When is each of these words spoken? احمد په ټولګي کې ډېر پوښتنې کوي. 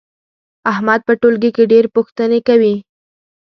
احمد 0.71 0.99
په 1.07 1.13
ټولګي 1.21 1.49
کې 1.55 1.63
ډېر 1.71 1.85
پوښتنې 1.95 2.39
کوي. 2.47 2.75